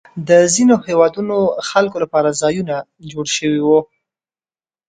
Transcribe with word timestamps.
د 0.29 0.31
ځینو 0.53 0.75
هېوادونو 0.87 1.37
خلکو 1.69 1.97
لپاره 2.03 2.37
ځایونه 2.41 2.75
جوړ 3.11 3.25
شوي 3.37 3.59
وو. 3.63 3.79